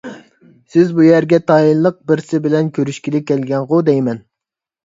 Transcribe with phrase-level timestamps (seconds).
[0.75, 4.25] سىز بۇ يەرگە تايىنلىق بىرسى بىلەن كۆرۈشكىلى كەلگەنغۇ دەيمەن؟